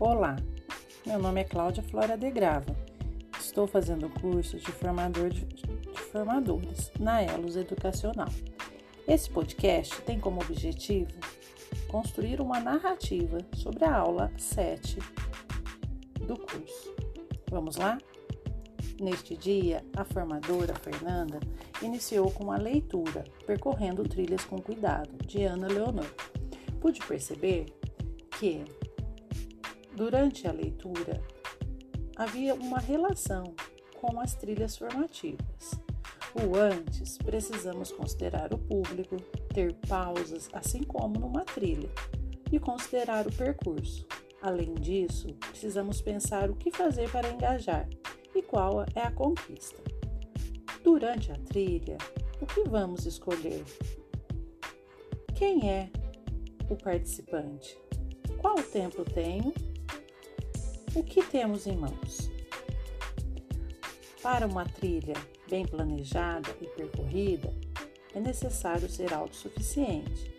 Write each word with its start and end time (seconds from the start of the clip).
Olá, 0.00 0.36
meu 1.04 1.18
nome 1.18 1.40
é 1.40 1.44
Cláudia 1.44 1.82
Flora 1.82 2.16
de 2.16 2.30
Grava. 2.30 2.76
Estou 3.36 3.66
fazendo 3.66 4.08
curso 4.08 4.56
de 4.56 4.70
formador 4.70 5.28
de, 5.28 5.44
de 5.44 6.00
formadores 6.12 6.92
na 7.00 7.20
Elos 7.20 7.56
Educacional. 7.56 8.28
Esse 9.08 9.28
podcast 9.28 10.00
tem 10.02 10.20
como 10.20 10.40
objetivo 10.40 11.10
construir 11.88 12.40
uma 12.40 12.60
narrativa 12.60 13.38
sobre 13.56 13.84
a 13.86 13.96
aula 13.96 14.30
7 14.38 15.00
do 16.24 16.38
curso. 16.38 16.94
Vamos 17.50 17.74
lá? 17.74 17.98
Neste 19.00 19.36
dia, 19.36 19.84
a 19.96 20.04
formadora 20.04 20.76
Fernanda 20.76 21.40
iniciou 21.82 22.30
com 22.30 22.52
a 22.52 22.56
leitura 22.56 23.24
Percorrendo 23.44 24.04
Trilhas 24.04 24.44
com 24.44 24.62
Cuidado, 24.62 25.10
de 25.26 25.42
Ana 25.42 25.66
Leonor. 25.66 26.06
Pude 26.80 27.00
perceber 27.00 27.66
que 28.38 28.64
Durante 29.98 30.46
a 30.46 30.52
leitura, 30.52 31.20
havia 32.14 32.54
uma 32.54 32.78
relação 32.78 33.52
com 34.00 34.20
as 34.20 34.32
trilhas 34.32 34.76
formativas. 34.76 35.72
O 36.36 36.54
antes, 36.54 37.18
precisamos 37.18 37.90
considerar 37.90 38.54
o 38.54 38.58
público, 38.58 39.16
ter 39.52 39.74
pausas, 39.88 40.48
assim 40.52 40.84
como 40.84 41.18
numa 41.18 41.44
trilha, 41.44 41.90
e 42.52 42.60
considerar 42.60 43.26
o 43.26 43.34
percurso. 43.34 44.06
Além 44.40 44.72
disso, 44.74 45.34
precisamos 45.48 46.00
pensar 46.00 46.48
o 46.48 46.54
que 46.54 46.70
fazer 46.70 47.10
para 47.10 47.32
engajar 47.32 47.88
e 48.36 48.40
qual 48.40 48.84
é 48.94 49.02
a 49.02 49.10
conquista. 49.10 49.82
Durante 50.84 51.32
a 51.32 51.38
trilha, 51.38 51.98
o 52.40 52.46
que 52.46 52.62
vamos 52.68 53.04
escolher? 53.04 53.64
Quem 55.34 55.68
é 55.68 55.90
o 56.70 56.76
participante? 56.76 57.76
Qual 58.40 58.62
tempo 58.62 59.04
tenho 59.04 59.52
o 60.94 61.02
que 61.02 61.22
temos 61.22 61.66
em 61.66 61.76
mãos? 61.76 62.30
Para 64.22 64.46
uma 64.46 64.64
trilha 64.64 65.14
bem 65.48 65.66
planejada 65.66 66.48
e 66.60 66.66
percorrida, 66.66 67.52
é 68.14 68.20
necessário 68.20 68.88
ser 68.88 69.12
autossuficiente. 69.12 70.32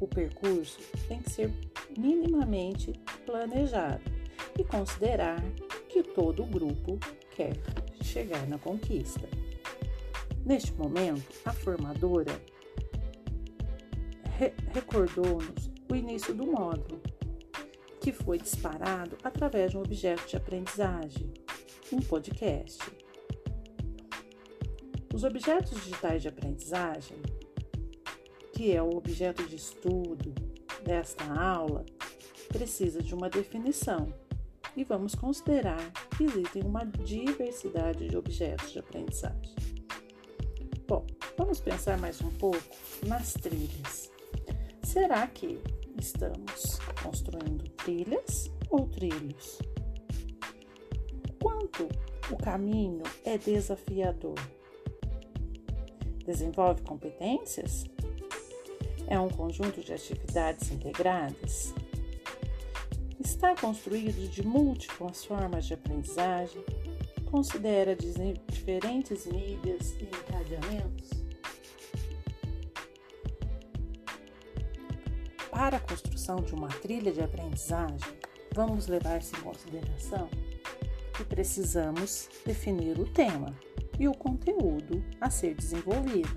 O 0.00 0.06
percurso 0.06 0.80
tem 1.08 1.20
que 1.20 1.30
ser 1.30 1.52
minimamente 1.96 2.92
planejado 3.24 4.02
e 4.58 4.64
considerar 4.64 5.40
que 5.88 6.02
todo 6.02 6.42
o 6.42 6.46
grupo 6.46 6.98
quer 7.30 7.56
chegar 8.02 8.46
na 8.46 8.58
conquista. 8.58 9.28
Neste 10.44 10.72
momento, 10.72 11.40
a 11.44 11.52
formadora 11.52 12.40
re 14.38 14.52
recordou-nos 14.72 15.70
o 15.88 15.94
início 15.94 16.34
do 16.34 16.46
módulo 16.46 17.00
que 18.02 18.10
foi 18.10 18.36
disparado 18.36 19.16
através 19.22 19.70
de 19.70 19.78
um 19.78 19.80
objeto 19.80 20.26
de 20.26 20.36
aprendizagem, 20.36 21.32
um 21.92 22.00
podcast. 22.00 22.80
Os 25.14 25.22
objetos 25.22 25.70
digitais 25.70 26.20
de 26.20 26.28
aprendizagem, 26.28 27.16
que 28.52 28.72
é 28.72 28.82
o 28.82 28.96
objeto 28.96 29.44
de 29.44 29.54
estudo 29.54 30.34
desta 30.82 31.24
aula, 31.32 31.86
precisa 32.48 33.00
de 33.00 33.14
uma 33.14 33.30
definição 33.30 34.12
e 34.76 34.82
vamos 34.82 35.14
considerar 35.14 35.92
que 36.16 36.24
existem 36.24 36.64
uma 36.64 36.84
diversidade 36.84 38.08
de 38.08 38.16
objetos 38.16 38.72
de 38.72 38.80
aprendizagem. 38.80 39.54
Bom, 40.88 41.06
vamos 41.38 41.60
pensar 41.60 41.96
mais 41.98 42.20
um 42.20 42.30
pouco 42.30 42.58
nas 43.06 43.32
trilhas. 43.34 44.10
Será 44.82 45.24
que 45.28 45.60
estamos 46.02 46.80
construindo 47.00 47.68
trilhas 47.70 48.50
ou 48.68 48.88
trilhos? 48.88 49.58
Quanto 51.40 51.88
o 52.30 52.36
caminho 52.36 53.04
é 53.24 53.38
desafiador? 53.38 54.34
Desenvolve 56.26 56.82
competências? 56.82 57.84
É 59.06 59.18
um 59.18 59.28
conjunto 59.28 59.80
de 59.80 59.92
atividades 59.92 60.70
integradas? 60.72 61.72
Está 63.20 63.54
construído 63.54 64.28
de 64.28 64.44
múltiplas 64.44 65.24
formas 65.24 65.66
de 65.66 65.74
aprendizagem? 65.74 66.64
Considera 67.30 67.96
diferentes 67.96 69.26
mídias 69.26 69.94
e 70.00 70.04
encadeamentos? 70.04 71.21
Para 75.52 75.76
a 75.76 75.80
construção 75.80 76.36
de 76.36 76.54
uma 76.54 76.68
trilha 76.68 77.12
de 77.12 77.20
aprendizagem, 77.20 78.18
vamos 78.54 78.86
levar-se 78.86 79.36
em 79.36 79.40
consideração 79.42 80.30
que 81.14 81.22
precisamos 81.24 82.26
definir 82.44 82.98
o 82.98 83.04
tema 83.04 83.54
e 84.00 84.08
o 84.08 84.14
conteúdo 84.14 85.04
a 85.20 85.28
ser 85.28 85.54
desenvolvido. 85.54 86.34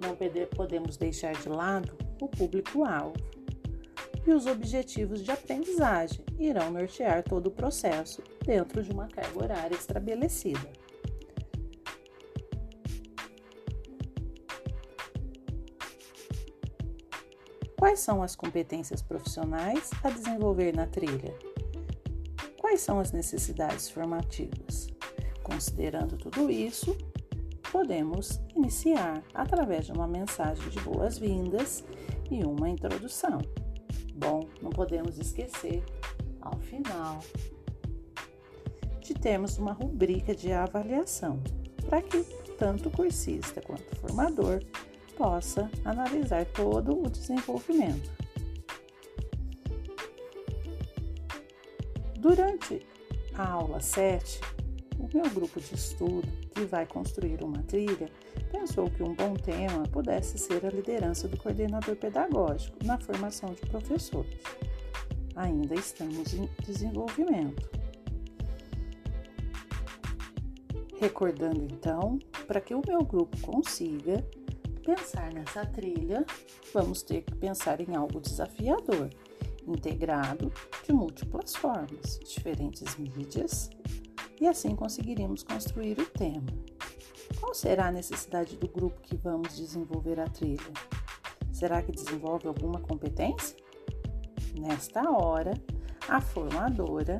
Não 0.00 0.16
podemos 0.56 0.96
deixar 0.96 1.34
de 1.34 1.48
lado 1.50 1.94
o 2.22 2.26
público-alvo. 2.26 3.14
E 4.26 4.32
os 4.32 4.46
objetivos 4.46 5.22
de 5.22 5.30
aprendizagem 5.30 6.24
irão 6.38 6.70
nortear 6.70 7.22
todo 7.22 7.48
o 7.48 7.52
processo 7.52 8.22
dentro 8.46 8.82
de 8.82 8.90
uma 8.90 9.08
carga 9.08 9.42
horária 9.42 9.76
estabelecida. 9.76 10.70
Quais 17.82 17.98
são 17.98 18.22
as 18.22 18.36
competências 18.36 19.02
profissionais 19.02 19.90
a 20.04 20.10
desenvolver 20.10 20.72
na 20.72 20.86
trilha? 20.86 21.36
Quais 22.56 22.80
são 22.80 23.00
as 23.00 23.10
necessidades 23.10 23.90
formativas? 23.90 24.86
Considerando 25.42 26.16
tudo 26.16 26.48
isso, 26.48 26.96
podemos 27.72 28.40
iniciar 28.54 29.20
através 29.34 29.86
de 29.86 29.90
uma 29.90 30.06
mensagem 30.06 30.68
de 30.68 30.78
boas-vindas 30.78 31.82
e 32.30 32.44
uma 32.44 32.70
introdução. 32.70 33.40
Bom, 34.14 34.48
não 34.62 34.70
podemos 34.70 35.18
esquecer, 35.18 35.82
ao 36.40 36.56
final, 36.60 37.18
de 39.00 39.12
termos 39.12 39.58
uma 39.58 39.72
rubrica 39.72 40.36
de 40.36 40.52
avaliação 40.52 41.42
para 41.88 42.00
que 42.00 42.22
tanto 42.56 42.88
o 42.88 42.92
cursista 42.92 43.60
quanto 43.60 43.92
o 43.92 43.96
formador 43.96 44.60
possa 45.16 45.70
analisar 45.84 46.44
todo 46.46 46.98
o 47.00 47.10
desenvolvimento. 47.10 48.10
Durante 52.18 52.86
a 53.34 53.50
aula 53.50 53.80
7, 53.80 54.40
o 54.98 55.08
meu 55.12 55.28
grupo 55.30 55.60
de 55.60 55.74
estudo, 55.74 56.28
que 56.54 56.64
vai 56.64 56.86
construir 56.86 57.42
uma 57.42 57.62
trilha, 57.64 58.08
pensou 58.52 58.88
que 58.88 59.02
um 59.02 59.14
bom 59.14 59.34
tema 59.34 59.82
pudesse 59.88 60.38
ser 60.38 60.64
a 60.64 60.70
liderança 60.70 61.26
do 61.26 61.36
coordenador 61.36 61.96
pedagógico 61.96 62.78
na 62.84 62.98
formação 62.98 63.52
de 63.54 63.62
professores. 63.62 64.38
Ainda 65.34 65.74
estamos 65.74 66.32
em 66.34 66.48
desenvolvimento. 66.64 67.68
Recordando 71.00 71.64
então, 71.64 72.18
para 72.46 72.60
que 72.60 72.74
o 72.74 72.82
meu 72.86 73.02
grupo 73.02 73.36
consiga 73.40 74.24
pensar 74.82 75.32
nessa 75.32 75.64
trilha, 75.64 76.24
vamos 76.74 77.02
ter 77.02 77.22
que 77.22 77.34
pensar 77.34 77.80
em 77.80 77.94
algo 77.94 78.20
desafiador, 78.20 79.08
integrado 79.66 80.52
de 80.84 80.92
múltiplas 80.92 81.54
formas, 81.54 82.18
diferentes 82.20 82.96
mídias, 82.96 83.70
e 84.40 84.48
assim 84.48 84.74
conseguiríamos 84.74 85.42
construir 85.42 85.98
o 86.00 86.06
tema. 86.06 86.46
Qual 87.38 87.54
será 87.54 87.86
a 87.86 87.92
necessidade 87.92 88.56
do 88.56 88.68
grupo 88.68 89.00
que 89.00 89.16
vamos 89.16 89.56
desenvolver 89.56 90.18
a 90.18 90.26
trilha? 90.26 90.72
Será 91.52 91.82
que 91.82 91.92
desenvolve 91.92 92.48
alguma 92.48 92.80
competência? 92.80 93.56
Nesta 94.58 95.10
hora, 95.10 95.54
a 96.08 96.20
formadora, 96.20 97.18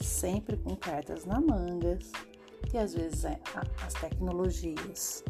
sempre 0.00 0.56
com 0.58 0.76
cartas 0.76 1.24
na 1.24 1.40
mangas, 1.40 2.12
e 2.72 2.78
às 2.78 2.94
vezes 2.94 3.24
é, 3.24 3.40
as 3.84 3.94
tecnologias 3.94 5.24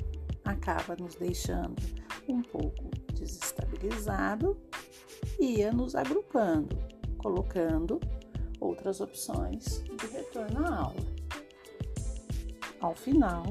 acaba 0.51 0.97
nos 0.97 1.15
deixando 1.15 1.77
um 2.29 2.43
pouco 2.43 2.91
desestabilizado 3.15 4.57
e 5.39 5.59
ia 5.59 5.73
nos 5.73 5.95
agrupando, 5.95 6.77
colocando 7.19 8.01
outras 8.61 9.01
opções 9.01 9.83
de 9.83 10.07
retorno 10.07 10.67
à 10.67 10.77
aula. 10.77 11.21
Ao 12.81 12.95
final, 12.95 13.45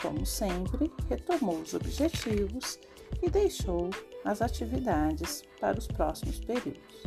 como 0.00 0.24
sempre, 0.24 0.92
retomou 1.08 1.58
os 1.60 1.74
objetivos 1.74 2.78
e 3.22 3.30
deixou 3.30 3.90
as 4.24 4.42
atividades 4.42 5.42
para 5.60 5.78
os 5.78 5.86
próximos 5.86 6.38
períodos. 6.40 7.02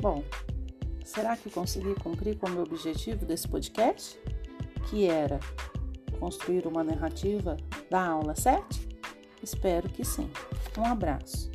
Bom, 0.00 0.24
será 1.04 1.36
que 1.36 1.50
consegui 1.50 1.94
cumprir 1.96 2.38
com 2.38 2.48
o 2.48 2.50
meu 2.50 2.62
objetivo 2.62 3.24
desse 3.24 3.46
podcast? 3.46 4.18
Que 4.88 5.06
era 5.06 5.38
construir 6.22 6.68
uma 6.68 6.84
narrativa 6.84 7.56
da 7.90 8.06
aula 8.06 8.36
7? 8.36 8.88
Espero 9.42 9.88
que 9.88 10.04
sim. 10.04 10.30
Um 10.78 10.84
abraço. 10.84 11.50